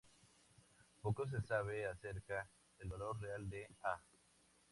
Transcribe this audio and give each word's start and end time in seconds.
Poco 0.99 1.27
se 1.27 1.39
sabe 1.43 1.85
acerca 1.85 2.49
el 2.79 2.89
valor 2.89 3.19
real 3.21 3.47
de 3.47 3.67
"A". 3.83 4.01